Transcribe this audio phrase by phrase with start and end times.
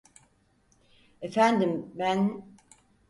[1.21, 2.43] Efendim, ben…